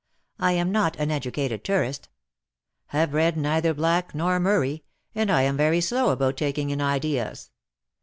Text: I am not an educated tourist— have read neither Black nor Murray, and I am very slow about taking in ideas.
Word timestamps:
I 0.39 0.53
am 0.53 0.71
not 0.71 0.95
an 0.95 1.11
educated 1.11 1.63
tourist— 1.63 2.09
have 2.87 3.13
read 3.13 3.37
neither 3.37 3.71
Black 3.71 4.15
nor 4.15 4.39
Murray, 4.39 4.83
and 5.13 5.29
I 5.29 5.43
am 5.43 5.55
very 5.55 5.79
slow 5.79 6.09
about 6.09 6.37
taking 6.37 6.71
in 6.71 6.81
ideas. 6.81 7.51